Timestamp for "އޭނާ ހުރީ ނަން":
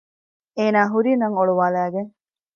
0.57-1.35